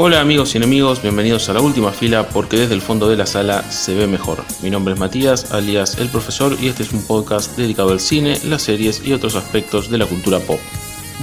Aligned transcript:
Hola 0.00 0.20
amigos 0.20 0.54
y 0.54 0.58
enemigos, 0.58 1.02
bienvenidos 1.02 1.48
a 1.48 1.54
la 1.54 1.60
última 1.60 1.90
fila 1.90 2.28
porque 2.28 2.56
desde 2.56 2.74
el 2.74 2.80
fondo 2.80 3.08
de 3.08 3.16
la 3.16 3.26
sala 3.26 3.68
se 3.68 3.96
ve 3.96 4.06
mejor. 4.06 4.44
Mi 4.62 4.70
nombre 4.70 4.94
es 4.94 5.00
Matías, 5.00 5.50
alias 5.50 5.98
El 5.98 6.08
Profesor, 6.08 6.56
y 6.62 6.68
este 6.68 6.84
es 6.84 6.92
un 6.92 7.04
podcast 7.04 7.56
dedicado 7.56 7.90
al 7.90 7.98
cine, 7.98 8.38
las 8.44 8.62
series 8.62 9.04
y 9.04 9.12
otros 9.12 9.34
aspectos 9.34 9.90
de 9.90 9.98
la 9.98 10.06
cultura 10.06 10.38
pop. 10.38 10.60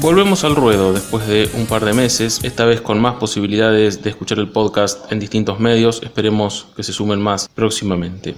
Volvemos 0.01 0.43
al 0.43 0.57
ruedo 0.57 0.91
después 0.91 1.25
de 1.25 1.49
un 1.53 1.67
par 1.67 1.85
de 1.85 1.93
meses, 1.93 2.41
esta 2.43 2.65
vez 2.65 2.81
con 2.81 2.99
más 2.99 3.15
posibilidades 3.15 4.03
de 4.03 4.09
escuchar 4.09 4.39
el 4.39 4.49
podcast 4.49 5.09
en 5.09 5.21
distintos 5.21 5.57
medios, 5.57 6.01
esperemos 6.03 6.67
que 6.75 6.83
se 6.83 6.91
sumen 6.91 7.21
más 7.21 7.47
próximamente. 7.47 8.35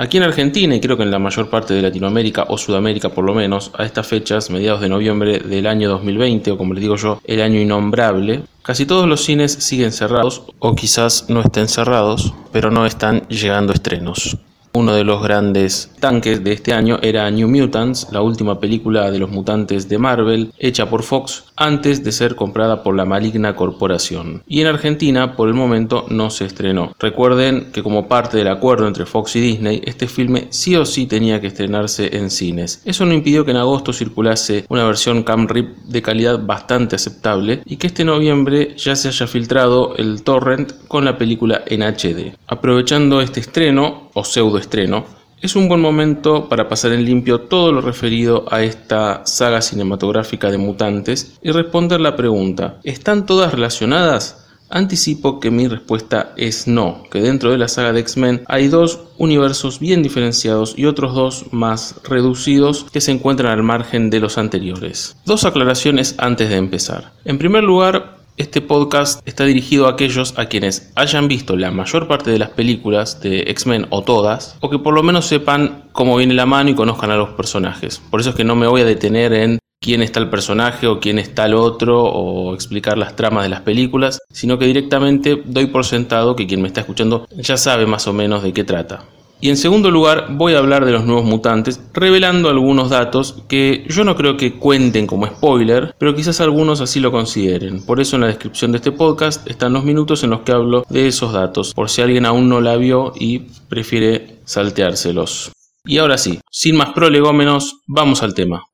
Aquí 0.00 0.16
en 0.16 0.22
Argentina, 0.22 0.74
y 0.74 0.80
creo 0.80 0.96
que 0.96 1.02
en 1.02 1.10
la 1.10 1.18
mayor 1.18 1.50
parte 1.50 1.74
de 1.74 1.82
Latinoamérica 1.82 2.46
o 2.48 2.56
Sudamérica 2.56 3.10
por 3.10 3.22
lo 3.22 3.34
menos, 3.34 3.70
a 3.76 3.84
estas 3.84 4.06
fechas, 4.06 4.48
mediados 4.48 4.80
de 4.80 4.88
noviembre 4.88 5.40
del 5.40 5.66
año 5.66 5.90
2020, 5.90 6.52
o 6.52 6.56
como 6.56 6.72
les 6.72 6.80
digo 6.80 6.96
yo, 6.96 7.20
el 7.22 7.42
año 7.42 7.60
innombrable, 7.60 8.44
casi 8.62 8.86
todos 8.86 9.06
los 9.06 9.22
cines 9.22 9.52
siguen 9.52 9.92
cerrados, 9.92 10.44
o 10.58 10.74
quizás 10.74 11.26
no 11.28 11.42
estén 11.42 11.68
cerrados, 11.68 12.32
pero 12.50 12.70
no 12.70 12.86
están 12.86 13.28
llegando 13.28 13.74
estrenos. 13.74 14.38
Uno 14.72 14.94
de 14.94 15.04
los 15.04 15.22
grandes 15.22 15.90
tanques 16.00 16.42
de 16.42 16.52
este 16.52 16.72
año 16.72 16.98
era 17.02 17.30
New 17.30 17.48
Mutants, 17.48 18.06
la 18.10 18.22
última 18.22 18.58
película 18.58 19.10
de 19.10 19.18
los 19.18 19.28
mutantes 19.28 19.86
de 19.90 19.98
Marvel, 19.98 20.50
hecha 20.58 20.88
por 20.88 21.02
Fox 21.02 21.49
antes 21.60 22.02
de 22.02 22.10
ser 22.10 22.34
comprada 22.34 22.82
por 22.82 22.96
la 22.96 23.04
maligna 23.04 23.54
corporación. 23.54 24.42
Y 24.48 24.62
en 24.62 24.66
Argentina, 24.66 25.36
por 25.36 25.48
el 25.48 25.54
momento, 25.54 26.06
no 26.08 26.30
se 26.30 26.46
estrenó. 26.46 26.94
Recuerden 26.98 27.70
que 27.70 27.82
como 27.82 28.08
parte 28.08 28.38
del 28.38 28.48
acuerdo 28.48 28.88
entre 28.88 29.04
Fox 29.04 29.36
y 29.36 29.40
Disney, 29.40 29.82
este 29.84 30.08
filme 30.08 30.48
sí 30.50 30.74
o 30.74 30.86
sí 30.86 31.06
tenía 31.06 31.40
que 31.40 31.48
estrenarse 31.48 32.16
en 32.16 32.30
cines. 32.30 32.82
Eso 32.86 33.04
no 33.04 33.12
impidió 33.12 33.44
que 33.44 33.50
en 33.50 33.58
agosto 33.58 33.92
circulase 33.92 34.64
una 34.70 34.86
versión 34.86 35.22
cam 35.22 35.46
rip 35.46 35.76
de 35.84 36.00
calidad 36.00 36.44
bastante 36.44 36.96
aceptable 36.96 37.60
y 37.66 37.76
que 37.76 37.88
este 37.88 38.04
noviembre 38.04 38.74
ya 38.76 38.96
se 38.96 39.08
haya 39.08 39.26
filtrado 39.26 39.94
el 39.96 40.22
torrent 40.22 40.72
con 40.88 41.04
la 41.04 41.18
película 41.18 41.62
en 41.66 41.82
HD. 41.82 42.34
Aprovechando 42.46 43.20
este 43.20 43.40
estreno, 43.40 44.10
o 44.14 44.24
pseudo 44.24 44.58
estreno, 44.58 45.04
es 45.40 45.56
un 45.56 45.68
buen 45.68 45.80
momento 45.80 46.48
para 46.48 46.68
pasar 46.68 46.92
en 46.92 47.04
limpio 47.04 47.42
todo 47.42 47.72
lo 47.72 47.80
referido 47.80 48.44
a 48.50 48.62
esta 48.62 49.22
saga 49.24 49.62
cinematográfica 49.62 50.50
de 50.50 50.58
mutantes 50.58 51.38
y 51.42 51.50
responder 51.50 52.00
la 52.00 52.16
pregunta, 52.16 52.78
¿están 52.84 53.26
todas 53.26 53.52
relacionadas? 53.52 54.46
Anticipo 54.72 55.40
que 55.40 55.50
mi 55.50 55.66
respuesta 55.66 56.32
es 56.36 56.68
no, 56.68 57.02
que 57.10 57.20
dentro 57.20 57.50
de 57.50 57.58
la 57.58 57.66
saga 57.66 57.92
de 57.92 58.00
X-Men 58.00 58.44
hay 58.46 58.68
dos 58.68 59.00
universos 59.18 59.80
bien 59.80 60.00
diferenciados 60.00 60.74
y 60.76 60.84
otros 60.84 61.12
dos 61.12 61.46
más 61.50 61.96
reducidos 62.04 62.86
que 62.92 63.00
se 63.00 63.10
encuentran 63.10 63.50
al 63.50 63.64
margen 63.64 64.10
de 64.10 64.20
los 64.20 64.38
anteriores. 64.38 65.16
Dos 65.26 65.44
aclaraciones 65.44 66.14
antes 66.18 66.50
de 66.50 66.56
empezar. 66.56 67.12
En 67.24 67.38
primer 67.38 67.64
lugar, 67.64 68.19
este 68.40 68.62
podcast 68.62 69.20
está 69.26 69.44
dirigido 69.44 69.86
a 69.86 69.90
aquellos 69.90 70.32
a 70.38 70.46
quienes 70.46 70.90
hayan 70.94 71.28
visto 71.28 71.56
la 71.56 71.70
mayor 71.70 72.08
parte 72.08 72.30
de 72.30 72.38
las 72.38 72.48
películas 72.48 73.20
de 73.20 73.40
X-Men 73.48 73.86
o 73.90 74.02
todas, 74.02 74.56
o 74.60 74.70
que 74.70 74.78
por 74.78 74.94
lo 74.94 75.02
menos 75.02 75.26
sepan 75.26 75.84
cómo 75.92 76.16
viene 76.16 76.32
la 76.32 76.46
mano 76.46 76.70
y 76.70 76.74
conozcan 76.74 77.10
a 77.10 77.16
los 77.16 77.30
personajes. 77.30 78.00
Por 78.10 78.20
eso 78.20 78.30
es 78.30 78.36
que 78.36 78.44
no 78.44 78.56
me 78.56 78.66
voy 78.66 78.80
a 78.80 78.86
detener 78.86 79.34
en 79.34 79.58
quién 79.78 80.02
está 80.02 80.20
el 80.20 80.30
personaje 80.30 80.86
o 80.86 81.00
quién 81.00 81.18
está 81.18 81.44
el 81.44 81.54
otro 81.54 82.02
o 82.02 82.54
explicar 82.54 82.96
las 82.96 83.14
tramas 83.14 83.42
de 83.42 83.50
las 83.50 83.60
películas, 83.60 84.18
sino 84.32 84.58
que 84.58 84.64
directamente 84.64 85.42
doy 85.44 85.66
por 85.66 85.84
sentado 85.84 86.34
que 86.34 86.46
quien 86.46 86.62
me 86.62 86.68
está 86.68 86.80
escuchando 86.80 87.26
ya 87.36 87.58
sabe 87.58 87.84
más 87.84 88.06
o 88.06 88.14
menos 88.14 88.42
de 88.42 88.54
qué 88.54 88.64
trata. 88.64 89.04
Y 89.42 89.48
en 89.48 89.56
segundo 89.56 89.90
lugar, 89.90 90.26
voy 90.30 90.52
a 90.52 90.58
hablar 90.58 90.84
de 90.84 90.92
los 90.92 91.06
nuevos 91.06 91.24
mutantes, 91.24 91.80
revelando 91.94 92.50
algunos 92.50 92.90
datos 92.90 93.42
que 93.48 93.86
yo 93.88 94.04
no 94.04 94.14
creo 94.14 94.36
que 94.36 94.58
cuenten 94.58 95.06
como 95.06 95.26
spoiler, 95.26 95.94
pero 95.98 96.14
quizás 96.14 96.42
algunos 96.42 96.82
así 96.82 97.00
lo 97.00 97.10
consideren. 97.10 97.82
Por 97.84 98.00
eso 98.00 98.16
en 98.16 98.22
la 98.22 98.28
descripción 98.28 98.72
de 98.72 98.78
este 98.78 98.92
podcast 98.92 99.48
están 99.48 99.72
los 99.72 99.84
minutos 99.84 100.22
en 100.24 100.30
los 100.30 100.40
que 100.42 100.52
hablo 100.52 100.84
de 100.90 101.08
esos 101.08 101.32
datos, 101.32 101.72
por 101.72 101.88
si 101.88 102.02
alguien 102.02 102.26
aún 102.26 102.50
no 102.50 102.60
la 102.60 102.76
vio 102.76 103.14
y 103.18 103.40
prefiere 103.68 104.40
salteárselos. 104.44 105.52
Y 105.86 105.96
ahora 105.96 106.18
sí, 106.18 106.38
sin 106.50 106.76
más 106.76 106.92
prolegómenos, 106.92 107.80
vamos 107.86 108.22
al 108.22 108.34
tema. 108.34 108.64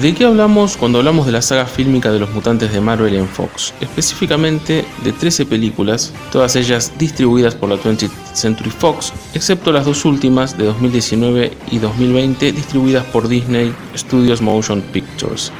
¿De 0.00 0.14
qué 0.14 0.26
hablamos 0.26 0.76
cuando 0.76 0.98
hablamos 0.98 1.24
de 1.24 1.32
la 1.32 1.40
saga 1.40 1.64
fílmica 1.64 2.12
de 2.12 2.18
los 2.18 2.30
mutantes 2.30 2.70
de 2.70 2.82
Marvel 2.82 3.14
en 3.14 3.26
Fox? 3.26 3.72
Específicamente 3.80 4.84
de 5.02 5.12
13 5.12 5.46
películas, 5.46 6.12
todas 6.30 6.54
ellas 6.54 6.92
distribuidas 6.98 7.54
por 7.54 7.70
la 7.70 7.76
20th 7.76 8.10
Century 8.34 8.68
Fox, 8.68 9.14
excepto 9.32 9.72
las 9.72 9.86
dos 9.86 10.04
últimas 10.04 10.58
de 10.58 10.66
2019 10.66 11.50
y 11.70 11.78
2020 11.78 12.52
distribuidas 12.52 13.06
por 13.06 13.26
Disney 13.26 13.74
Studios 13.96 14.42
Motion 14.42 14.82
Pictures. 14.82 15.50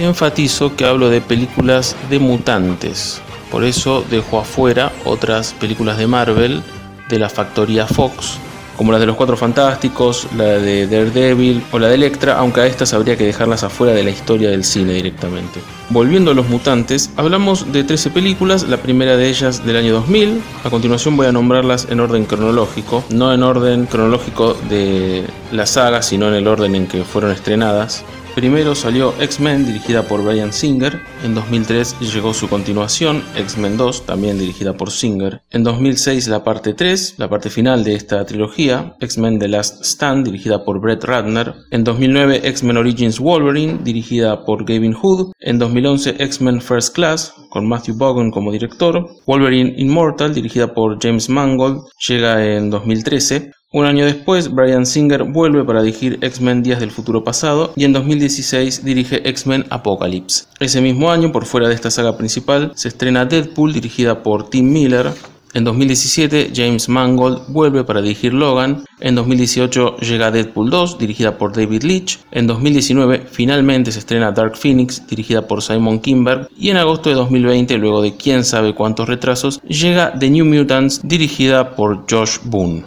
Enfatizo 0.00 0.74
que 0.74 0.84
hablo 0.84 1.08
de 1.08 1.20
películas 1.20 1.94
de 2.10 2.18
mutantes, 2.18 3.22
por 3.52 3.62
eso 3.62 4.04
dejo 4.10 4.40
afuera 4.40 4.90
otras 5.04 5.52
películas 5.52 5.96
de 5.96 6.08
Marvel 6.08 6.60
de 7.08 7.18
la 7.20 7.28
factoría 7.28 7.86
Fox 7.86 8.40
como 8.80 8.92
la 8.92 8.98
de 8.98 9.04
los 9.04 9.16
Cuatro 9.16 9.36
Fantásticos, 9.36 10.26
la 10.38 10.56
de 10.56 10.86
Daredevil 10.86 11.62
o 11.70 11.78
la 11.78 11.88
de 11.88 11.96
Electra, 11.96 12.38
aunque 12.38 12.62
a 12.62 12.66
estas 12.66 12.94
habría 12.94 13.14
que 13.14 13.26
dejarlas 13.26 13.62
afuera 13.62 13.92
de 13.92 14.02
la 14.02 14.08
historia 14.08 14.48
del 14.48 14.64
cine 14.64 14.94
directamente. 14.94 15.60
Volviendo 15.90 16.30
a 16.30 16.34
los 16.34 16.48
mutantes, 16.48 17.10
hablamos 17.18 17.74
de 17.74 17.84
13 17.84 18.08
películas, 18.08 18.62
la 18.62 18.78
primera 18.78 19.18
de 19.18 19.28
ellas 19.28 19.66
del 19.66 19.76
año 19.76 19.92
2000, 19.92 20.40
a 20.64 20.70
continuación 20.70 21.14
voy 21.14 21.26
a 21.26 21.32
nombrarlas 21.32 21.88
en 21.90 22.00
orden 22.00 22.24
cronológico, 22.24 23.04
no 23.10 23.34
en 23.34 23.42
orden 23.42 23.84
cronológico 23.84 24.56
de 24.70 25.26
la 25.52 25.66
saga, 25.66 26.00
sino 26.00 26.28
en 26.28 26.34
el 26.36 26.48
orden 26.48 26.74
en 26.74 26.86
que 26.86 27.04
fueron 27.04 27.32
estrenadas. 27.32 28.02
Primero 28.40 28.74
salió 28.74 29.12
X-Men 29.20 29.66
dirigida 29.66 30.04
por 30.04 30.24
Brian 30.24 30.50
Singer, 30.50 30.98
en 31.22 31.34
2003 31.34 32.00
llegó 32.00 32.32
su 32.32 32.48
continuación, 32.48 33.22
X-Men 33.36 33.76
2, 33.76 34.06
también 34.06 34.38
dirigida 34.38 34.72
por 34.72 34.90
Singer, 34.90 35.42
en 35.50 35.62
2006 35.62 36.26
la 36.28 36.42
parte 36.42 36.72
3, 36.72 37.16
la 37.18 37.28
parte 37.28 37.50
final 37.50 37.84
de 37.84 37.96
esta 37.96 38.24
trilogía, 38.24 38.96
X-Men 38.98 39.38
The 39.40 39.48
Last 39.48 39.84
Stand 39.84 40.24
dirigida 40.24 40.64
por 40.64 40.80
Brett 40.80 41.04
Ratner, 41.04 41.52
en 41.70 41.84
2009 41.84 42.40
X-Men 42.44 42.78
Origins 42.78 43.20
Wolverine 43.20 43.80
dirigida 43.84 44.42
por 44.46 44.64
Gavin 44.64 44.94
Hood, 44.94 45.32
en 45.40 45.58
2011 45.58 46.16
X-Men 46.18 46.62
First 46.62 46.94
Class 46.94 47.34
con 47.50 47.68
Matthew 47.68 47.98
Vaughn 47.98 48.30
como 48.30 48.52
director, 48.52 49.06
Wolverine 49.26 49.74
Immortal 49.76 50.32
dirigida 50.32 50.72
por 50.72 50.98
James 50.98 51.28
Mangold 51.28 51.82
llega 52.08 52.42
en 52.42 52.70
2013, 52.70 53.52
un 53.72 53.86
año 53.86 54.04
después, 54.04 54.52
Brian 54.52 54.84
Singer 54.84 55.22
vuelve 55.22 55.64
para 55.64 55.82
dirigir 55.82 56.18
X-Men 56.22 56.64
Días 56.64 56.80
del 56.80 56.90
Futuro 56.90 57.22
Pasado 57.22 57.72
y 57.76 57.84
en 57.84 57.92
2016 57.92 58.84
dirige 58.84 59.28
X-Men 59.28 59.64
Apocalypse. 59.70 60.46
Ese 60.58 60.80
mismo 60.80 61.12
año, 61.12 61.30
por 61.30 61.46
fuera 61.46 61.68
de 61.68 61.74
esta 61.74 61.90
saga 61.90 62.16
principal, 62.16 62.72
se 62.74 62.88
estrena 62.88 63.26
Deadpool 63.26 63.72
dirigida 63.72 64.24
por 64.24 64.50
Tim 64.50 64.72
Miller. 64.72 65.12
En 65.54 65.62
2017, 65.62 66.50
James 66.52 66.88
Mangold 66.88 67.42
vuelve 67.46 67.84
para 67.84 68.02
dirigir 68.02 68.34
Logan. 68.34 68.84
En 68.98 69.14
2018 69.14 69.98
llega 69.98 70.32
Deadpool 70.32 70.68
2, 70.68 70.98
dirigida 70.98 71.38
por 71.38 71.52
David 71.54 71.84
Leitch. 71.84 72.18
En 72.32 72.48
2019, 72.48 73.26
finalmente 73.30 73.92
se 73.92 74.00
estrena 74.00 74.32
Dark 74.32 74.56
Phoenix, 74.56 75.06
dirigida 75.06 75.46
por 75.46 75.62
Simon 75.62 76.00
Kimberg. 76.00 76.48
Y 76.58 76.70
en 76.70 76.76
agosto 76.76 77.08
de 77.08 77.14
2020, 77.14 77.78
luego 77.78 78.02
de 78.02 78.16
quién 78.16 78.42
sabe 78.42 78.74
cuántos 78.74 79.08
retrasos, 79.08 79.60
llega 79.62 80.18
The 80.18 80.28
New 80.28 80.44
Mutants, 80.44 81.00
dirigida 81.04 81.76
por 81.76 82.04
Josh 82.10 82.38
Boone. 82.42 82.84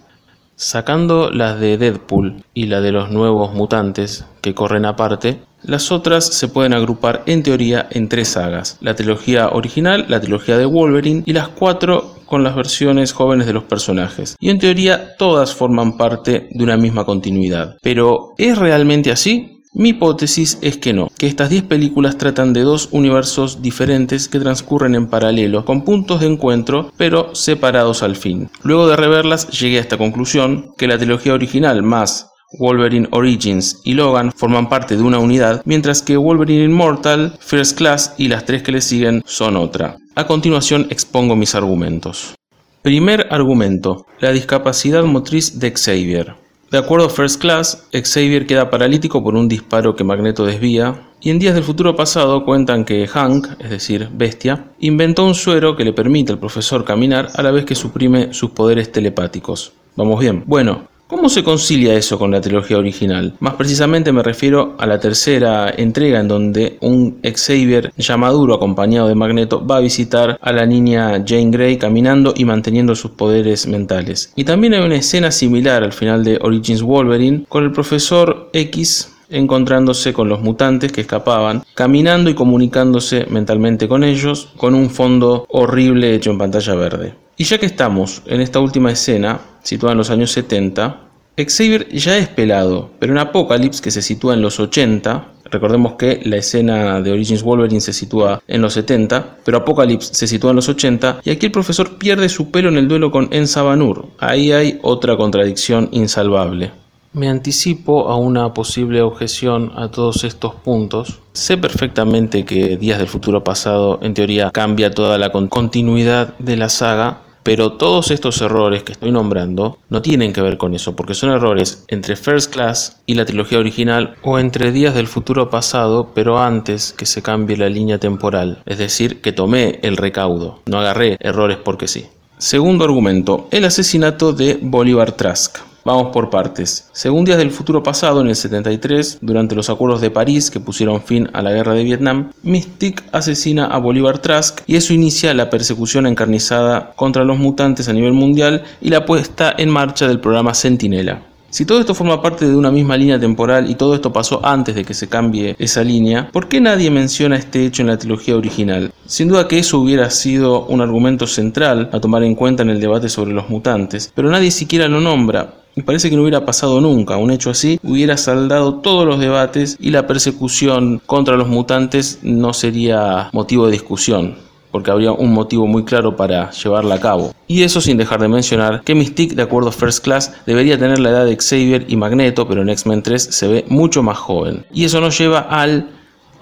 Sacando 0.55 1.31
las 1.31 1.59
de 1.59 1.77
Deadpool 1.77 2.43
y 2.53 2.67
la 2.67 2.79
de 2.79 2.91
los 2.91 3.09
nuevos 3.09 3.53
mutantes 3.53 4.25
que 4.41 4.53
corren 4.53 4.85
aparte, 4.85 5.41
las 5.63 5.91
otras 5.91 6.25
se 6.25 6.47
pueden 6.47 6.73
agrupar 6.73 7.23
en 7.25 7.41
teoría 7.41 7.87
en 7.89 8.09
tres 8.09 8.29
sagas, 8.29 8.77
la 8.81 8.95
trilogía 8.95 9.49
original, 9.49 10.05
la 10.09 10.19
trilogía 10.19 10.57
de 10.57 10.65
Wolverine 10.65 11.23
y 11.25 11.33
las 11.33 11.47
cuatro 11.47 12.15
con 12.25 12.43
las 12.43 12.55
versiones 12.55 13.13
jóvenes 13.13 13.47
de 13.47 13.53
los 13.53 13.63
personajes. 13.63 14.35
Y 14.39 14.49
en 14.49 14.59
teoría 14.59 15.15
todas 15.17 15.53
forman 15.53 15.97
parte 15.97 16.49
de 16.51 16.63
una 16.63 16.77
misma 16.77 17.05
continuidad. 17.05 17.77
Pero 17.81 18.33
¿es 18.37 18.57
realmente 18.57 19.11
así? 19.11 19.52
Mi 19.75 19.89
hipótesis 19.89 20.59
es 20.61 20.77
que 20.77 20.93
no, 20.93 21.09
que 21.17 21.25
estas 21.25 21.49
10 21.49 21.63
películas 21.63 22.19
tratan 22.19 22.53
de 22.53 22.61
dos 22.61 22.89
universos 22.91 23.63
diferentes 23.63 24.27
que 24.27 24.39
transcurren 24.39 24.93
en 24.93 25.07
paralelo, 25.07 25.65
con 25.65 25.83
puntos 25.83 26.19
de 26.21 26.27
encuentro, 26.27 26.91
pero 26.95 27.33
separados 27.33 28.03
al 28.03 28.15
fin. 28.15 28.51
Luego 28.61 28.87
de 28.87 28.95
reverlas 28.95 29.49
llegué 29.49 29.79
a 29.79 29.81
esta 29.81 29.97
conclusión, 29.97 30.73
que 30.77 30.87
la 30.87 30.99
trilogía 30.99 31.33
original 31.33 31.81
más 31.81 32.29
Wolverine 32.59 33.07
Origins 33.09 33.81
y 33.83 33.95
Logan 33.95 34.31
forman 34.31 34.69
parte 34.69 34.95
de 34.95 35.01
una 35.01 35.17
unidad, 35.17 35.63
mientras 35.65 36.03
que 36.03 36.17
Wolverine 36.17 36.65
Immortal, 36.65 37.35
First 37.39 37.75
Class 37.75 38.13
y 38.19 38.27
las 38.27 38.45
tres 38.45 38.61
que 38.61 38.73
le 38.73 38.81
siguen 38.81 39.23
son 39.25 39.57
otra. 39.57 39.97
A 40.13 40.27
continuación 40.27 40.85
expongo 40.91 41.35
mis 41.35 41.55
argumentos. 41.55 42.35
Primer 42.83 43.27
argumento, 43.31 44.05
la 44.19 44.31
discapacidad 44.31 45.03
motriz 45.03 45.59
de 45.59 45.71
Xavier. 45.71 46.42
De 46.73 46.79
acuerdo 46.79 47.05
a 47.05 47.09
First 47.11 47.39
Class, 47.39 47.87
Xavier 47.93 48.47
queda 48.47 48.71
paralítico 48.71 49.23
por 49.23 49.35
un 49.35 49.47
disparo 49.47 49.95
que 49.95 50.03
Magneto 50.03 50.43
desvía, 50.43 51.03
y 51.21 51.29
en 51.29 51.37
días 51.37 51.53
del 51.53 51.63
futuro 51.63 51.95
pasado 51.95 52.43
cuentan 52.43 52.83
que 52.83 53.05
Hank, 53.05 53.47
es 53.59 53.69
decir, 53.69 54.09
Bestia, 54.11 54.71
inventó 54.79 55.23
un 55.23 55.35
suero 55.35 55.75
que 55.75 55.85
le 55.85 55.93
permite 55.93 56.31
al 56.31 56.39
profesor 56.39 56.83
caminar 56.83 57.29
a 57.35 57.43
la 57.43 57.51
vez 57.51 57.65
que 57.65 57.75
suprime 57.75 58.33
sus 58.33 58.49
poderes 58.49 58.91
telepáticos. 58.91 59.73
¿Vamos 59.95 60.19
bien? 60.19 60.45
Bueno, 60.47 60.87
¿Cómo 61.13 61.29
se 61.29 61.43
concilia 61.43 61.93
eso 61.93 62.17
con 62.17 62.31
la 62.31 62.41
trilogía 62.41 62.79
original? 62.79 63.35
Más 63.39 63.53
precisamente 63.53 64.11
me 64.11 64.23
refiero 64.23 64.75
a 64.79 64.87
la 64.87 64.99
tercera 64.99 65.69
entrega 65.69 66.19
en 66.19 66.27
donde 66.27 66.77
un 66.81 67.19
Xavier 67.23 67.93
ya 67.95 68.17
maduro 68.17 68.55
acompañado 68.55 69.07
de 69.07 69.13
Magneto 69.13 69.63
va 69.65 69.77
a 69.77 69.81
visitar 69.81 70.39
a 70.41 70.51
la 70.51 70.65
niña 70.65 71.23
Jane 71.23 71.51
Grey 71.51 71.77
caminando 71.77 72.33
y 72.35 72.45
manteniendo 72.45 72.95
sus 72.95 73.11
poderes 73.11 73.67
mentales. 73.67 74.33
Y 74.35 74.43
también 74.43 74.73
hay 74.73 74.81
una 74.81 74.95
escena 74.95 75.29
similar 75.29 75.83
al 75.83 75.93
final 75.93 76.23
de 76.23 76.39
Origins 76.41 76.81
Wolverine 76.81 77.45
con 77.47 77.63
el 77.63 77.71
profesor 77.71 78.49
X 78.51 79.13
encontrándose 79.29 80.13
con 80.13 80.27
los 80.29 80.41
mutantes 80.41 80.91
que 80.91 81.01
escapaban, 81.01 81.63
caminando 81.75 82.31
y 82.31 82.33
comunicándose 82.33 83.27
mentalmente 83.29 83.87
con 83.87 84.03
ellos, 84.03 84.49
con 84.57 84.73
un 84.73 84.89
fondo 84.89 85.45
horrible 85.49 86.15
hecho 86.15 86.31
en 86.31 86.39
pantalla 86.39 86.73
verde. 86.73 87.22
Y 87.43 87.45
ya 87.45 87.57
que 87.57 87.65
estamos 87.65 88.21
en 88.25 88.39
esta 88.39 88.61
última 88.61 88.89
escena, 88.89 89.41
situada 89.63 89.91
en 89.91 89.97
los 89.97 90.09
años 90.09 90.31
70, 90.31 91.01
Xavier 91.35 91.89
ya 91.89 92.17
es 92.17 92.29
pelado, 92.29 92.91
pero 92.99 93.11
en 93.11 93.17
Apocalypse, 93.17 93.83
que 93.83 93.91
se 93.91 94.01
sitúa 94.01 94.33
en 94.33 94.41
los 94.41 94.61
80, 94.61 95.27
recordemos 95.51 95.95
que 95.95 96.21
la 96.23 96.37
escena 96.37 97.01
de 97.01 97.11
Origins 97.11 97.43
Wolverine 97.43 97.81
se 97.81 97.91
sitúa 97.91 98.41
en 98.47 98.61
los 98.61 98.71
70, 98.75 99.39
pero 99.43 99.57
Apocalypse 99.57 100.13
se 100.13 100.25
sitúa 100.25 100.51
en 100.51 100.55
los 100.55 100.69
80, 100.69 101.19
y 101.25 101.31
aquí 101.31 101.47
el 101.47 101.51
profesor 101.51 101.97
pierde 101.97 102.29
su 102.29 102.49
pelo 102.49 102.69
en 102.69 102.77
el 102.77 102.87
duelo 102.87 103.11
con 103.11 103.27
Ensa 103.33 103.61
Banur. 103.61 104.07
Ahí 104.19 104.53
hay 104.53 104.79
otra 104.81 105.17
contradicción 105.17 105.89
insalvable. 105.91 106.71
Me 107.11 107.27
anticipo 107.27 108.07
a 108.07 108.15
una 108.15 108.53
posible 108.53 109.01
objeción 109.01 109.73
a 109.75 109.89
todos 109.89 110.23
estos 110.23 110.55
puntos. 110.55 111.19
Sé 111.33 111.57
perfectamente 111.57 112.45
que 112.45 112.77
Días 112.77 112.99
del 112.99 113.09
Futuro 113.09 113.43
Pasado 113.43 113.99
en 114.01 114.13
teoría 114.13 114.49
cambia 114.49 114.91
toda 114.91 115.17
la 115.17 115.29
continuidad 115.29 116.37
de 116.39 116.55
la 116.55 116.69
saga, 116.69 117.19
pero 117.43 117.73
todos 117.73 118.11
estos 118.11 118.41
errores 118.41 118.83
que 118.83 118.93
estoy 118.93 119.11
nombrando 119.11 119.77
no 119.89 120.01
tienen 120.01 120.33
que 120.33 120.41
ver 120.41 120.57
con 120.57 120.73
eso, 120.73 120.95
porque 120.95 121.13
son 121.13 121.31
errores 121.31 121.85
entre 121.87 122.15
First 122.15 122.53
Class 122.53 123.01
y 123.05 123.15
la 123.15 123.25
trilogía 123.25 123.59
original 123.59 124.15
o 124.23 124.39
entre 124.39 124.71
días 124.71 124.95
del 124.95 125.07
futuro 125.07 125.49
pasado, 125.49 126.11
pero 126.15 126.39
antes 126.39 126.93
que 126.93 127.05
se 127.05 127.21
cambie 127.21 127.57
la 127.57 127.69
línea 127.69 127.99
temporal. 127.99 128.61
Es 128.65 128.77
decir, 128.77 129.21
que 129.21 129.31
tomé 129.31 129.79
el 129.83 129.97
recaudo, 129.97 130.61
no 130.65 130.79
agarré 130.79 131.17
errores 131.19 131.57
porque 131.63 131.87
sí. 131.87 132.05
Segundo 132.37 132.83
argumento, 132.83 133.47
el 133.51 133.65
asesinato 133.65 134.33
de 134.33 134.59
Bolívar 134.61 135.13
Trask. 135.13 135.72
Vamos 135.85 136.13
por 136.13 136.29
partes. 136.29 136.87
Según 136.93 137.25
Días 137.25 137.37
del 137.37 137.51
Futuro 137.51 137.83
Pasado, 137.83 138.21
en 138.21 138.29
el 138.29 138.37
73, 138.37 139.17
durante 139.19 139.53
los 139.53 139.69
acuerdos 139.69 139.99
de 139.99 140.11
París 140.11 140.49
que 140.49 140.61
pusieron 140.61 141.01
fin 141.01 141.29
a 141.33 141.41
la 141.41 141.51
guerra 141.51 141.73
de 141.73 141.83
Vietnam, 141.83 142.31
Mystique 142.41 143.03
asesina 143.11 143.65
a 143.65 143.79
Bolívar 143.79 144.19
Trask 144.19 144.61
y 144.65 144.77
eso 144.77 144.93
inicia 144.93 145.33
la 145.33 145.49
persecución 145.49 146.07
encarnizada 146.07 146.93
contra 146.95 147.25
los 147.25 147.37
mutantes 147.37 147.89
a 147.89 147.93
nivel 147.93 148.13
mundial 148.13 148.63
y 148.79 148.91
la 148.91 149.05
puesta 149.05 149.53
en 149.57 149.69
marcha 149.69 150.07
del 150.07 150.21
programa 150.21 150.53
Sentinela. 150.53 151.21
Si 151.49 151.65
todo 151.65 151.81
esto 151.81 151.93
forma 151.93 152.21
parte 152.21 152.47
de 152.47 152.55
una 152.55 152.71
misma 152.71 152.95
línea 152.95 153.19
temporal 153.19 153.69
y 153.69 153.75
todo 153.75 153.93
esto 153.93 154.11
pasó 154.13 154.43
antes 154.43 154.73
de 154.75 154.85
que 154.85 154.93
se 154.93 155.09
cambie 155.09 155.55
esa 155.59 155.83
línea, 155.83 156.29
¿por 156.31 156.47
qué 156.47 156.61
nadie 156.61 156.89
menciona 156.89 157.35
este 157.35 157.65
hecho 157.65 157.81
en 157.81 157.89
la 157.89 157.97
trilogía 157.97 158.37
original? 158.37 158.91
Sin 159.05 159.27
duda 159.27 159.47
que 159.49 159.59
eso 159.59 159.79
hubiera 159.79 160.09
sido 160.09 160.65
un 160.65 160.79
argumento 160.79 161.27
central 161.27 161.89
a 161.91 161.99
tomar 161.99 162.23
en 162.23 162.35
cuenta 162.35 162.63
en 162.63 162.69
el 162.69 162.79
debate 162.79 163.09
sobre 163.09 163.33
los 163.33 163.49
mutantes, 163.49 164.11
pero 164.15 164.31
nadie 164.31 164.49
siquiera 164.49 164.87
lo 164.87 165.01
nombra. 165.01 165.62
Y 165.75 165.81
parece 165.81 166.09
que 166.09 166.15
no 166.15 166.21
hubiera 166.21 166.45
pasado 166.45 166.79
nunca. 166.81 167.17
Un 167.17 167.31
hecho 167.31 167.49
así 167.49 167.79
hubiera 167.83 168.17
saldado 168.17 168.75
todos 168.75 169.07
los 169.07 169.19
debates 169.19 169.77
y 169.79 169.89
la 169.89 170.05
persecución 170.07 171.01
contra 171.05 171.35
los 171.35 171.47
mutantes 171.47 172.19
no 172.21 172.53
sería 172.53 173.29
motivo 173.33 173.65
de 173.65 173.71
discusión 173.73 174.35
porque 174.73 174.89
habría 174.89 175.11
un 175.11 175.31
motivo 175.31 175.67
muy 175.67 175.85
claro 175.85 176.15
para 176.15 176.49
llevarla 176.49 176.95
a 176.95 176.99
cabo. 176.99 177.35
Y 177.47 177.61
eso 177.61 177.79
sin 177.79 177.95
dejar 177.95 178.19
de 178.19 178.27
mencionar 178.27 178.81
que 178.83 178.95
Mystique, 178.95 179.35
de 179.35 179.43
acuerdo 179.43 179.69
a 179.69 179.71
First 179.71 180.03
Class, 180.03 180.33
debería 180.47 180.79
tener 180.79 180.97
la 180.97 181.11
edad 181.11 181.25
de 181.27 181.37
Xavier 181.37 181.85
y 181.87 181.95
Magneto, 181.95 182.47
pero 182.47 182.63
en 182.63 182.69
X-Men 182.69 183.03
3 183.03 183.21
se 183.21 183.47
ve 183.47 183.65
mucho 183.67 184.01
más 184.01 184.17
joven. 184.17 184.65
Y 184.73 184.85
eso 184.85 184.99
nos 184.99 185.15
lleva 185.15 185.41
al 185.41 185.91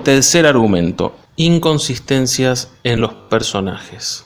tercer 0.06 0.46
argumento, 0.46 1.14
inconsistencias 1.36 2.72
en 2.86 3.02
los 3.02 3.14
personajes. 3.14 4.26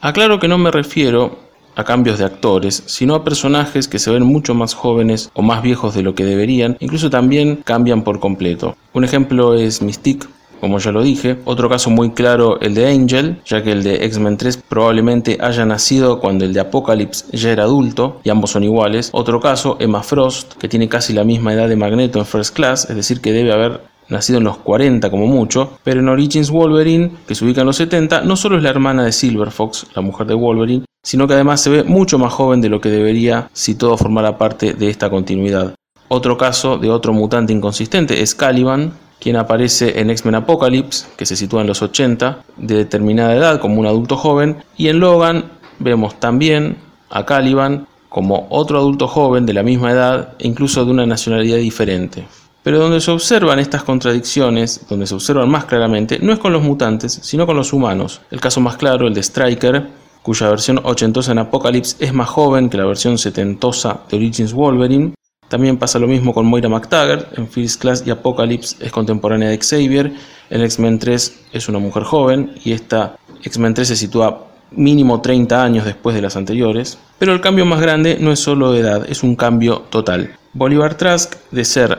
Aclaro 0.00 0.40
que 0.40 0.48
no 0.48 0.58
me 0.58 0.72
refiero 0.72 1.38
a 1.78 1.84
cambios 1.84 2.18
de 2.18 2.24
actores, 2.24 2.82
sino 2.86 3.14
a 3.14 3.22
personajes 3.22 3.86
que 3.86 4.00
se 4.00 4.10
ven 4.10 4.24
mucho 4.24 4.52
más 4.52 4.74
jóvenes 4.74 5.30
o 5.32 5.42
más 5.42 5.62
viejos 5.62 5.94
de 5.94 6.02
lo 6.02 6.14
que 6.14 6.24
deberían, 6.24 6.76
incluso 6.80 7.08
también 7.08 7.60
cambian 7.64 8.02
por 8.02 8.18
completo. 8.18 8.76
Un 8.92 9.04
ejemplo 9.04 9.54
es 9.54 9.80
Mystique, 9.80 10.26
como 10.60 10.80
ya 10.80 10.90
lo 10.90 11.04
dije. 11.04 11.38
Otro 11.44 11.68
caso 11.68 11.88
muy 11.90 12.10
claro 12.10 12.60
el 12.60 12.74
de 12.74 12.90
Angel, 12.90 13.40
ya 13.46 13.62
que 13.62 13.70
el 13.70 13.84
de 13.84 14.04
X-Men 14.06 14.36
3 14.36 14.56
probablemente 14.68 15.38
haya 15.40 15.64
nacido 15.64 16.18
cuando 16.18 16.44
el 16.44 16.52
de 16.52 16.58
Apocalypse 16.58 17.24
ya 17.32 17.52
era 17.52 17.62
adulto 17.62 18.20
y 18.24 18.30
ambos 18.30 18.50
son 18.50 18.64
iguales. 18.64 19.10
Otro 19.12 19.38
caso, 19.38 19.76
Emma 19.78 20.02
Frost, 20.02 20.54
que 20.54 20.68
tiene 20.68 20.88
casi 20.88 21.12
la 21.12 21.22
misma 21.22 21.54
edad 21.54 21.68
de 21.68 21.76
Magneto 21.76 22.18
en 22.18 22.26
First 22.26 22.56
Class, 22.56 22.90
es 22.90 22.96
decir, 22.96 23.20
que 23.20 23.30
debe 23.30 23.52
haber 23.52 23.82
nacido 24.08 24.38
en 24.38 24.44
los 24.44 24.56
40 24.58 25.10
como 25.10 25.26
mucho, 25.26 25.78
pero 25.84 26.00
en 26.00 26.08
Origins 26.08 26.50
Wolverine, 26.50 27.12
que 27.26 27.36
se 27.36 27.44
ubica 27.44 27.60
en 27.60 27.68
los 27.68 27.76
70, 27.76 28.22
no 28.22 28.36
solo 28.36 28.56
es 28.56 28.62
la 28.62 28.70
hermana 28.70 29.04
de 29.04 29.12
Silver 29.12 29.52
Fox, 29.52 29.86
la 29.94 30.02
mujer 30.02 30.26
de 30.26 30.34
Wolverine, 30.34 30.84
sino 31.08 31.26
que 31.26 31.32
además 31.32 31.62
se 31.62 31.70
ve 31.70 31.84
mucho 31.84 32.18
más 32.18 32.34
joven 32.34 32.60
de 32.60 32.68
lo 32.68 32.82
que 32.82 32.90
debería 32.90 33.48
si 33.54 33.74
todo 33.74 33.96
formara 33.96 34.36
parte 34.36 34.74
de 34.74 34.90
esta 34.90 35.08
continuidad. 35.08 35.74
Otro 36.08 36.36
caso 36.36 36.76
de 36.76 36.90
otro 36.90 37.14
mutante 37.14 37.50
inconsistente 37.50 38.20
es 38.20 38.34
Caliban, 38.34 38.92
quien 39.18 39.36
aparece 39.36 40.00
en 40.00 40.10
X-Men 40.10 40.34
Apocalypse, 40.34 41.06
que 41.16 41.24
se 41.24 41.34
sitúa 41.34 41.62
en 41.62 41.66
los 41.66 41.80
80, 41.80 42.44
de 42.58 42.74
determinada 42.74 43.34
edad 43.34 43.58
como 43.58 43.80
un 43.80 43.86
adulto 43.86 44.18
joven, 44.18 44.58
y 44.76 44.88
en 44.88 45.00
Logan 45.00 45.46
vemos 45.78 46.20
también 46.20 46.76
a 47.08 47.24
Caliban 47.24 47.86
como 48.10 48.46
otro 48.50 48.76
adulto 48.76 49.08
joven 49.08 49.46
de 49.46 49.54
la 49.54 49.62
misma 49.62 49.92
edad 49.92 50.34
e 50.38 50.46
incluso 50.46 50.84
de 50.84 50.90
una 50.90 51.06
nacionalidad 51.06 51.56
diferente. 51.56 52.26
Pero 52.62 52.80
donde 52.80 53.00
se 53.00 53.12
observan 53.12 53.60
estas 53.60 53.82
contradicciones, 53.82 54.86
donde 54.90 55.06
se 55.06 55.14
observan 55.14 55.48
más 55.48 55.64
claramente, 55.64 56.18
no 56.18 56.34
es 56.34 56.38
con 56.38 56.52
los 56.52 56.62
mutantes, 56.62 57.18
sino 57.22 57.46
con 57.46 57.56
los 57.56 57.72
humanos. 57.72 58.20
El 58.30 58.42
caso 58.42 58.60
más 58.60 58.76
claro, 58.76 59.06
el 59.06 59.14
de 59.14 59.22
Striker, 59.22 59.88
cuya 60.22 60.48
versión 60.48 60.80
ochentosa 60.84 61.32
en 61.32 61.38
Apocalypse 61.38 61.96
es 61.98 62.12
más 62.12 62.28
joven 62.28 62.70
que 62.70 62.76
la 62.76 62.84
versión 62.84 63.18
setentosa 63.18 64.00
de 64.10 64.16
Origins 64.16 64.52
Wolverine, 64.52 65.14
también 65.48 65.78
pasa 65.78 65.98
lo 65.98 66.06
mismo 66.06 66.34
con 66.34 66.46
Moira 66.46 66.68
McTaggart, 66.68 67.38
en 67.38 67.48
First 67.48 67.80
Class 67.80 68.04
y 68.06 68.10
Apocalypse 68.10 68.76
es 68.84 68.92
contemporánea 68.92 69.48
de 69.48 69.58
Xavier, 69.58 70.12
en 70.50 70.60
X-Men 70.62 70.98
3 70.98 71.40
es 71.52 71.68
una 71.68 71.78
mujer 71.78 72.02
joven 72.02 72.52
y 72.64 72.72
esta 72.72 73.16
X-Men 73.42 73.74
3 73.74 73.88
se 73.88 73.96
sitúa 73.96 74.46
mínimo 74.70 75.22
30 75.22 75.62
años 75.62 75.84
después 75.86 76.14
de 76.14 76.22
las 76.22 76.36
anteriores, 76.36 76.98
pero 77.18 77.32
el 77.32 77.40
cambio 77.40 77.64
más 77.64 77.80
grande 77.80 78.18
no 78.20 78.30
es 78.30 78.40
solo 78.40 78.72
de 78.72 78.80
edad, 78.80 79.06
es 79.08 79.22
un 79.22 79.36
cambio 79.36 79.84
total. 79.88 80.36
Bolivar 80.52 80.94
Trask, 80.96 81.34
de 81.50 81.64
ser 81.64 81.98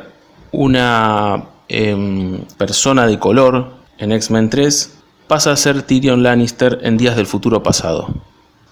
una 0.52 1.46
em, 1.68 2.42
persona 2.58 3.08
de 3.08 3.18
color 3.18 3.74
en 3.98 4.12
X-Men 4.12 4.50
3, 4.50 4.99
pasa 5.30 5.52
a 5.52 5.56
ser 5.56 5.84
Tyrion 5.84 6.24
Lannister 6.24 6.80
en 6.82 6.98
Días 6.98 7.16
del 7.16 7.28
Futuro 7.28 7.62
Pasado. 7.62 8.08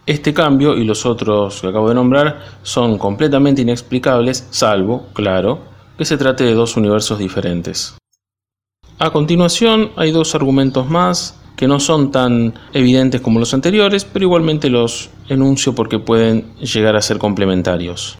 Este 0.08 0.34
cambio 0.34 0.76
y 0.76 0.86
los 0.86 1.06
otros 1.06 1.62
que 1.62 1.68
acabo 1.68 1.88
de 1.88 1.94
nombrar 1.94 2.40
son 2.64 2.98
completamente 2.98 3.62
inexplicables, 3.62 4.48
salvo, 4.50 5.06
claro, 5.14 5.60
que 6.00 6.04
se 6.04 6.18
trate 6.18 6.46
de 6.46 6.56
dos 6.56 6.76
universos 6.76 7.20
diferentes. 7.20 7.96
A 8.98 9.12
continuación 9.12 9.92
hay 9.98 10.12
dos 10.12 10.34
argumentos 10.34 10.90
más 10.90 11.40
que 11.56 11.68
no 11.68 11.80
son 11.80 12.10
tan 12.10 12.56
evidentes 12.74 13.22
como 13.22 13.40
los 13.40 13.54
anteriores, 13.54 14.04
pero 14.04 14.26
igualmente 14.26 14.72
los 14.72 15.12
enuncio 15.30 15.76
porque 15.76 16.00
pueden 16.00 16.56
llegar 16.56 16.96
a 16.96 17.04
ser 17.04 17.20
complementarios. 17.20 18.18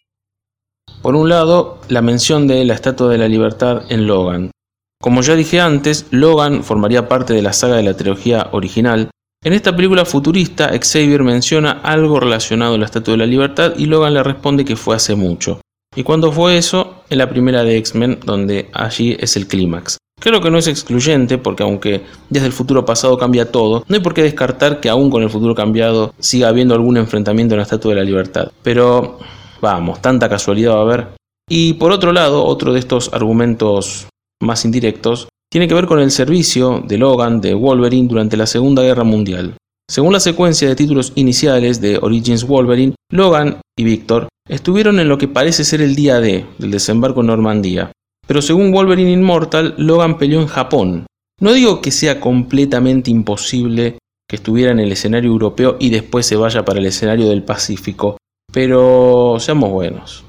Por 1.02 1.16
un 1.16 1.28
lado, 1.28 1.80
la 1.88 2.02
mención 2.02 2.46
de 2.46 2.64
la 2.64 2.74
Estatua 2.74 3.08
de 3.08 3.18
la 3.18 3.26
Libertad 3.26 3.82
en 3.88 4.06
Logan. 4.06 4.52
Como 5.00 5.22
ya 5.22 5.36
dije 5.36 5.60
antes, 5.60 6.06
Logan 6.10 6.64
formaría 6.64 7.08
parte 7.08 7.32
de 7.32 7.42
la 7.42 7.52
saga 7.52 7.76
de 7.76 7.82
la 7.84 7.96
trilogía 7.96 8.48
original, 8.52 9.10
en 9.44 9.52
esta 9.52 9.74
película 9.76 10.04
futurista, 10.04 10.72
Xavier 10.76 11.22
menciona 11.22 11.70
algo 11.84 12.18
relacionado 12.18 12.74
a 12.74 12.78
la 12.78 12.86
Estatua 12.86 13.12
de 13.12 13.18
la 13.18 13.26
Libertad 13.26 13.74
y 13.76 13.86
Logan 13.86 14.14
le 14.14 14.24
responde 14.24 14.64
que 14.64 14.74
fue 14.74 14.96
hace 14.96 15.14
mucho. 15.14 15.60
¿Y 15.94 16.02
cuándo 16.02 16.32
fue 16.32 16.58
eso? 16.58 17.04
En 17.08 17.18
la 17.18 17.30
primera 17.30 17.62
de 17.62 17.76
X-Men, 17.76 18.18
donde 18.24 18.68
allí 18.72 19.16
es 19.20 19.36
el 19.36 19.46
clímax. 19.46 19.96
Creo 20.20 20.40
que 20.40 20.50
no 20.50 20.58
es 20.58 20.66
excluyente 20.66 21.38
porque 21.38 21.62
aunque 21.62 22.02
desde 22.28 22.48
el 22.48 22.52
futuro 22.52 22.84
pasado 22.84 23.16
cambia 23.16 23.52
todo, 23.52 23.84
no 23.86 23.94
hay 23.94 24.02
por 24.02 24.12
qué 24.12 24.22
descartar 24.24 24.80
que 24.80 24.88
aún 24.88 25.08
con 25.08 25.22
el 25.22 25.30
futuro 25.30 25.54
cambiado 25.54 26.14
siga 26.18 26.48
habiendo 26.48 26.74
algún 26.74 26.96
enfrentamiento 26.96 27.54
en 27.54 27.58
la 27.58 27.62
Estatua 27.62 27.94
de 27.94 28.00
la 28.00 28.04
Libertad. 28.04 28.50
Pero 28.64 29.20
vamos, 29.60 30.02
tanta 30.02 30.28
casualidad 30.28 30.72
va 30.72 30.78
a 30.78 30.82
haber. 30.82 31.06
Y 31.48 31.74
por 31.74 31.92
otro 31.92 32.12
lado, 32.12 32.44
otro 32.44 32.72
de 32.72 32.80
estos 32.80 33.12
argumentos 33.14 34.08
más 34.42 34.64
indirectos 34.64 35.28
tiene 35.50 35.66
que 35.66 35.74
ver 35.74 35.86
con 35.86 36.00
el 36.00 36.10
servicio 36.10 36.82
de 36.86 36.98
Logan 36.98 37.40
de 37.40 37.54
Wolverine 37.54 38.08
durante 38.08 38.36
la 38.36 38.46
Segunda 38.46 38.82
Guerra 38.82 39.04
Mundial. 39.04 39.56
Según 39.90 40.12
la 40.12 40.20
secuencia 40.20 40.68
de 40.68 40.76
títulos 40.76 41.12
iniciales 41.14 41.80
de 41.80 41.98
Origins 42.00 42.44
Wolverine, 42.46 42.94
Logan 43.10 43.60
y 43.78 43.84
Victor 43.84 44.28
estuvieron 44.46 45.00
en 45.00 45.08
lo 45.08 45.16
que 45.16 45.28
parece 45.28 45.64
ser 45.64 45.80
el 45.80 45.94
día 45.94 46.20
D 46.20 46.44
del 46.58 46.70
desembarco 46.70 47.20
en 47.20 47.28
Normandía. 47.28 47.92
Pero 48.26 48.42
según 48.42 48.70
Wolverine 48.70 49.12
Immortal, 49.12 49.74
Logan 49.78 50.18
peleó 50.18 50.42
en 50.42 50.46
Japón. 50.46 51.06
No 51.40 51.52
digo 51.52 51.80
que 51.80 51.90
sea 51.90 52.20
completamente 52.20 53.10
imposible 53.10 53.98
que 54.28 54.36
estuviera 54.36 54.72
en 54.72 54.80
el 54.80 54.92
escenario 54.92 55.30
europeo 55.30 55.76
y 55.80 55.88
después 55.88 56.26
se 56.26 56.36
vaya 56.36 56.64
para 56.64 56.80
el 56.80 56.86
escenario 56.86 57.28
del 57.28 57.42
Pacífico, 57.42 58.18
pero 58.52 59.36
seamos 59.40 59.70
buenos. 59.70 60.24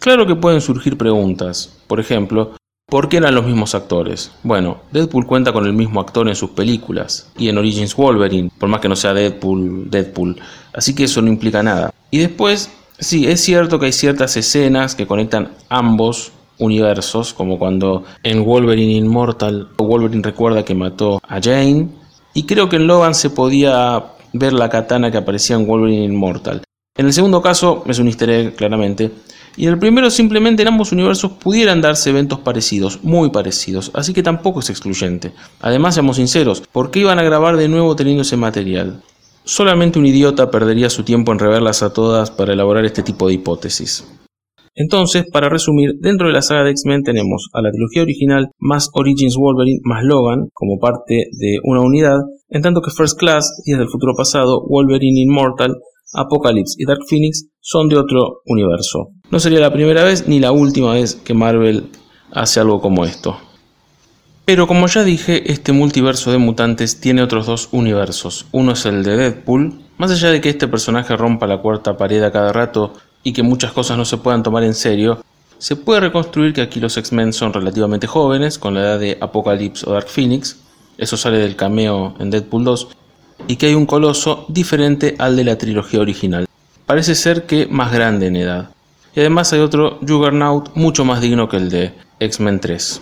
Claro 0.00 0.26
que 0.26 0.34
pueden 0.34 0.60
surgir 0.60 0.98
preguntas, 0.98 1.80
por 1.86 2.00
ejemplo, 2.00 2.56
¿por 2.86 3.08
qué 3.08 3.18
eran 3.18 3.34
los 3.34 3.44
mismos 3.44 3.74
actores? 3.74 4.32
Bueno, 4.42 4.78
Deadpool 4.92 5.26
cuenta 5.26 5.52
con 5.52 5.66
el 5.66 5.72
mismo 5.72 6.00
actor 6.00 6.28
en 6.28 6.36
sus 6.36 6.50
películas 6.50 7.30
y 7.36 7.48
en 7.48 7.58
Origins 7.58 7.96
Wolverine, 7.96 8.50
por 8.58 8.68
más 8.68 8.80
que 8.80 8.88
no 8.88 8.96
sea 8.96 9.14
Deadpool, 9.14 9.90
Deadpool, 9.90 10.40
así 10.72 10.94
que 10.94 11.04
eso 11.04 11.22
no 11.22 11.28
implica 11.28 11.62
nada. 11.62 11.92
Y 12.10 12.18
después, 12.18 12.70
sí, 12.98 13.26
es 13.26 13.40
cierto 13.40 13.78
que 13.78 13.86
hay 13.86 13.92
ciertas 13.92 14.36
escenas 14.36 14.94
que 14.94 15.06
conectan 15.06 15.50
ambos 15.68 16.32
universos, 16.58 17.34
como 17.34 17.58
cuando 17.58 18.04
en 18.22 18.44
Wolverine 18.44 18.92
Immortal 18.92 19.68
Wolverine 19.76 20.22
recuerda 20.22 20.64
que 20.64 20.74
mató 20.74 21.20
a 21.26 21.40
Jane, 21.42 21.88
y 22.32 22.44
creo 22.44 22.68
que 22.68 22.76
en 22.76 22.86
Logan 22.86 23.14
se 23.14 23.30
podía 23.30 24.04
ver 24.32 24.52
la 24.52 24.68
katana 24.68 25.10
que 25.10 25.18
aparecía 25.18 25.56
en 25.56 25.66
Wolverine 25.66 26.04
Immortal. 26.04 26.62
En 26.96 27.06
el 27.06 27.12
segundo 27.12 27.42
caso 27.42 27.82
es 27.86 27.98
un 27.98 28.06
easter 28.06 28.30
egg, 28.30 28.56
claramente. 28.56 29.10
Y 29.56 29.66
en 29.66 29.72
el 29.72 29.78
primero 29.78 30.10
simplemente 30.10 30.62
en 30.62 30.68
ambos 30.68 30.92
universos 30.92 31.32
pudieran 31.32 31.80
darse 31.80 32.10
eventos 32.10 32.40
parecidos, 32.40 33.02
muy 33.04 33.30
parecidos, 33.30 33.90
así 33.94 34.12
que 34.12 34.22
tampoco 34.22 34.60
es 34.60 34.70
excluyente. 34.70 35.32
Además, 35.60 35.94
seamos 35.94 36.16
sinceros, 36.16 36.62
¿por 36.72 36.90
qué 36.90 37.00
iban 37.00 37.18
a 37.18 37.22
grabar 37.22 37.56
de 37.56 37.68
nuevo 37.68 37.94
teniendo 37.94 38.22
ese 38.22 38.36
material? 38.36 39.02
Solamente 39.44 39.98
un 39.98 40.06
idiota 40.06 40.50
perdería 40.50 40.90
su 40.90 41.04
tiempo 41.04 41.30
en 41.30 41.38
reverlas 41.38 41.82
a 41.82 41.92
todas 41.92 42.30
para 42.30 42.54
elaborar 42.54 42.84
este 42.84 43.02
tipo 43.02 43.28
de 43.28 43.34
hipótesis. 43.34 44.04
Entonces, 44.74 45.24
para 45.30 45.48
resumir, 45.48 45.92
dentro 46.00 46.26
de 46.26 46.32
la 46.32 46.42
saga 46.42 46.64
de 46.64 46.70
X-Men 46.70 47.04
tenemos 47.04 47.48
a 47.52 47.62
la 47.62 47.70
trilogía 47.70 48.02
original 48.02 48.48
más 48.58 48.90
Origins 48.92 49.36
Wolverine 49.36 49.80
más 49.84 50.02
Logan 50.02 50.48
como 50.52 50.80
parte 50.80 51.28
de 51.30 51.58
una 51.62 51.80
unidad, 51.80 52.18
en 52.48 52.62
tanto 52.62 52.80
que 52.80 52.90
First 52.90 53.18
Class, 53.18 53.62
Días 53.64 53.78
del 53.78 53.88
Futuro 53.88 54.14
Pasado, 54.16 54.66
Wolverine 54.68 55.20
Immortal 55.20 55.76
Apocalypse 56.14 56.76
y 56.78 56.86
Dark 56.86 57.02
Phoenix 57.08 57.46
son 57.60 57.88
de 57.88 57.96
otro 57.96 58.42
universo. 58.46 59.08
No 59.30 59.40
sería 59.40 59.60
la 59.60 59.72
primera 59.72 60.04
vez 60.04 60.28
ni 60.28 60.40
la 60.40 60.52
última 60.52 60.92
vez 60.92 61.14
que 61.16 61.34
Marvel 61.34 61.90
hace 62.32 62.60
algo 62.60 62.80
como 62.80 63.04
esto. 63.04 63.36
Pero 64.44 64.66
como 64.66 64.86
ya 64.86 65.04
dije, 65.04 65.50
este 65.50 65.72
multiverso 65.72 66.30
de 66.30 66.38
mutantes 66.38 67.00
tiene 67.00 67.22
otros 67.22 67.46
dos 67.46 67.68
universos. 67.72 68.46
Uno 68.52 68.72
es 68.72 68.84
el 68.84 69.02
de 69.02 69.16
Deadpool. 69.16 69.80
Más 69.96 70.10
allá 70.10 70.30
de 70.30 70.40
que 70.40 70.50
este 70.50 70.68
personaje 70.68 71.16
rompa 71.16 71.46
la 71.46 71.62
cuarta 71.62 71.96
pared 71.96 72.22
a 72.22 72.30
cada 72.30 72.52
rato 72.52 72.92
y 73.22 73.32
que 73.32 73.42
muchas 73.42 73.72
cosas 73.72 73.96
no 73.96 74.04
se 74.04 74.18
puedan 74.18 74.42
tomar 74.42 74.64
en 74.64 74.74
serio, 74.74 75.24
se 75.58 75.76
puede 75.76 76.00
reconstruir 76.00 76.52
que 76.52 76.60
aquí 76.60 76.78
los 76.78 76.96
X-Men 76.96 77.32
son 77.32 77.54
relativamente 77.54 78.06
jóvenes, 78.06 78.58
con 78.58 78.74
la 78.74 78.80
edad 78.80 78.98
de 78.98 79.16
Apocalypse 79.20 79.88
o 79.88 79.92
Dark 79.92 80.08
Phoenix. 80.08 80.58
Eso 80.98 81.16
sale 81.16 81.38
del 81.38 81.56
cameo 81.56 82.14
en 82.18 82.30
Deadpool 82.30 82.64
2 82.64 82.88
y 83.46 83.56
que 83.56 83.66
hay 83.66 83.74
un 83.74 83.86
coloso 83.86 84.46
diferente 84.48 85.14
al 85.18 85.36
de 85.36 85.44
la 85.44 85.58
trilogía 85.58 86.00
original. 86.00 86.46
Parece 86.86 87.14
ser 87.14 87.46
que 87.46 87.66
más 87.66 87.92
grande 87.92 88.26
en 88.26 88.36
edad. 88.36 88.70
Y 89.14 89.20
además 89.20 89.52
hay 89.52 89.60
otro 89.60 89.98
Juggernaut 90.06 90.74
mucho 90.74 91.04
más 91.04 91.20
digno 91.20 91.48
que 91.48 91.56
el 91.56 91.70
de 91.70 91.92
X-Men 92.20 92.60
3. 92.60 93.00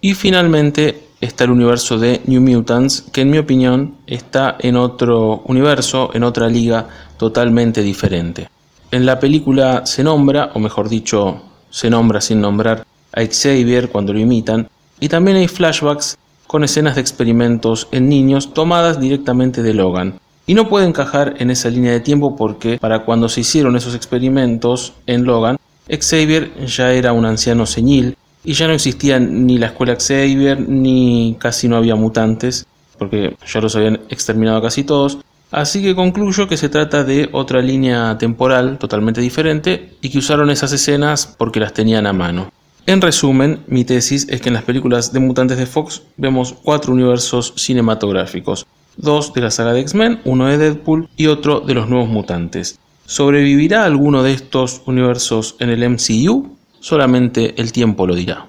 Y 0.00 0.14
finalmente 0.14 1.06
está 1.20 1.44
el 1.44 1.50
universo 1.50 1.98
de 1.98 2.20
New 2.26 2.40
Mutants, 2.40 3.02
que 3.12 3.22
en 3.22 3.30
mi 3.30 3.38
opinión 3.38 3.96
está 4.06 4.56
en 4.60 4.76
otro 4.76 5.42
universo, 5.46 6.10
en 6.14 6.22
otra 6.22 6.48
liga 6.48 6.88
totalmente 7.16 7.82
diferente. 7.82 8.48
En 8.90 9.06
la 9.06 9.18
película 9.18 9.84
se 9.86 10.04
nombra, 10.04 10.50
o 10.54 10.60
mejor 10.60 10.88
dicho, 10.88 11.42
se 11.70 11.90
nombra 11.90 12.20
sin 12.20 12.40
nombrar 12.40 12.86
a 13.12 13.20
Xavier 13.24 13.88
cuando 13.88 14.12
lo 14.12 14.20
imitan, 14.20 14.68
y 15.00 15.08
también 15.08 15.38
hay 15.38 15.48
flashbacks 15.48 16.16
con 16.56 16.64
escenas 16.64 16.94
de 16.94 17.02
experimentos 17.02 17.86
en 17.92 18.08
niños 18.08 18.54
tomadas 18.54 18.98
directamente 18.98 19.62
de 19.62 19.74
Logan. 19.74 20.18
Y 20.46 20.54
no 20.54 20.70
puede 20.70 20.86
encajar 20.86 21.34
en 21.36 21.50
esa 21.50 21.68
línea 21.68 21.92
de 21.92 22.00
tiempo 22.00 22.34
porque 22.34 22.78
para 22.78 23.04
cuando 23.04 23.28
se 23.28 23.42
hicieron 23.42 23.76
esos 23.76 23.94
experimentos 23.94 24.94
en 25.06 25.24
Logan, 25.24 25.58
Xavier 25.86 26.50
ya 26.64 26.92
era 26.92 27.12
un 27.12 27.26
anciano 27.26 27.66
señil 27.66 28.16
y 28.42 28.54
ya 28.54 28.66
no 28.68 28.72
existía 28.72 29.18
ni 29.18 29.58
la 29.58 29.66
escuela 29.66 29.96
Xavier 29.96 30.58
ni 30.66 31.36
casi 31.38 31.68
no 31.68 31.76
había 31.76 31.94
mutantes 31.94 32.64
porque 32.98 33.36
ya 33.46 33.60
los 33.60 33.76
habían 33.76 34.00
exterminado 34.08 34.62
casi 34.62 34.82
todos. 34.82 35.18
Así 35.50 35.82
que 35.82 35.94
concluyo 35.94 36.48
que 36.48 36.56
se 36.56 36.70
trata 36.70 37.04
de 37.04 37.28
otra 37.32 37.60
línea 37.60 38.16
temporal 38.16 38.78
totalmente 38.78 39.20
diferente 39.20 39.98
y 40.00 40.08
que 40.08 40.20
usaron 40.20 40.48
esas 40.48 40.72
escenas 40.72 41.34
porque 41.36 41.60
las 41.60 41.74
tenían 41.74 42.06
a 42.06 42.14
mano. 42.14 42.50
En 42.88 43.00
resumen, 43.00 43.64
mi 43.66 43.84
tesis 43.84 44.28
es 44.30 44.40
que 44.40 44.48
en 44.48 44.54
las 44.54 44.62
películas 44.62 45.12
de 45.12 45.18
mutantes 45.18 45.58
de 45.58 45.66
Fox 45.66 46.04
vemos 46.16 46.52
cuatro 46.52 46.92
universos 46.92 47.52
cinematográficos, 47.56 48.64
dos 48.96 49.32
de 49.32 49.40
la 49.40 49.50
saga 49.50 49.72
de 49.72 49.80
X-Men, 49.80 50.20
uno 50.24 50.46
de 50.46 50.56
Deadpool 50.56 51.08
y 51.16 51.26
otro 51.26 51.58
de 51.58 51.74
los 51.74 51.88
nuevos 51.88 52.08
mutantes. 52.08 52.78
¿Sobrevivirá 53.04 53.84
alguno 53.84 54.22
de 54.22 54.34
estos 54.34 54.82
universos 54.86 55.56
en 55.58 55.70
el 55.70 55.88
MCU? 55.90 56.56
Solamente 56.78 57.60
el 57.60 57.72
tiempo 57.72 58.06
lo 58.06 58.14
dirá. 58.14 58.46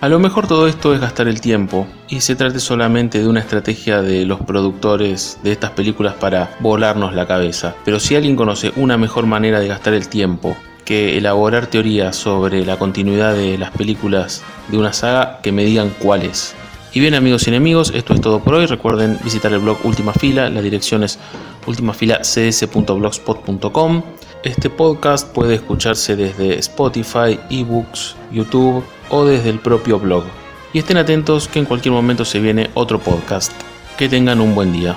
A 0.00 0.08
lo 0.08 0.18
mejor 0.18 0.46
todo 0.46 0.66
esto 0.66 0.94
es 0.94 1.00
gastar 1.00 1.28
el 1.28 1.42
tiempo 1.42 1.86
y 2.08 2.22
se 2.22 2.34
trate 2.34 2.58
solamente 2.58 3.18
de 3.18 3.28
una 3.28 3.40
estrategia 3.40 4.00
de 4.00 4.24
los 4.24 4.40
productores 4.40 5.38
de 5.42 5.52
estas 5.52 5.72
películas 5.72 6.14
para 6.14 6.56
volarnos 6.60 7.14
la 7.14 7.26
cabeza. 7.26 7.74
Pero 7.84 8.00
si 8.00 8.16
alguien 8.16 8.34
conoce 8.34 8.72
una 8.76 8.96
mejor 8.96 9.26
manera 9.26 9.60
de 9.60 9.68
gastar 9.68 9.92
el 9.92 10.08
tiempo 10.08 10.56
que 10.86 11.18
elaborar 11.18 11.66
teorías 11.66 12.16
sobre 12.16 12.64
la 12.64 12.78
continuidad 12.78 13.34
de 13.34 13.58
las 13.58 13.72
películas 13.72 14.42
de 14.68 14.78
una 14.78 14.94
saga, 14.94 15.40
que 15.42 15.52
me 15.52 15.66
digan 15.66 15.92
cuál 15.98 16.22
es. 16.22 16.54
Y 16.94 17.00
bien 17.00 17.14
amigos 17.14 17.46
y 17.46 17.50
enemigos, 17.50 17.92
esto 17.94 18.14
es 18.14 18.22
todo 18.22 18.40
por 18.40 18.54
hoy. 18.54 18.64
Recuerden 18.64 19.18
visitar 19.22 19.52
el 19.52 19.58
blog 19.58 19.84
Última 19.84 20.14
Fila, 20.14 20.48
la 20.48 20.62
dirección 20.62 21.04
es 21.04 21.18
ultimafilacs.blogspot.com. 21.66 24.02
Este 24.42 24.70
podcast 24.70 25.34
puede 25.34 25.56
escucharse 25.56 26.16
desde 26.16 26.58
Spotify, 26.60 27.38
eBooks, 27.50 28.16
YouTube 28.32 28.82
o 29.10 29.26
desde 29.26 29.50
el 29.50 29.58
propio 29.58 29.98
blog. 29.98 30.24
Y 30.72 30.78
estén 30.78 30.96
atentos 30.96 31.46
que 31.46 31.58
en 31.58 31.66
cualquier 31.66 31.92
momento 31.92 32.24
se 32.24 32.40
viene 32.40 32.70
otro 32.72 33.00
podcast. 33.00 33.52
Que 33.98 34.08
tengan 34.08 34.40
un 34.40 34.54
buen 34.54 34.72
día. 34.72 34.96